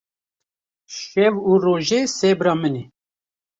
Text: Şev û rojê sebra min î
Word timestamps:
Şev 0.97 1.35
û 1.49 1.51
rojê 1.63 2.01
sebra 2.17 2.53
min 2.61 2.75
î 2.81 2.85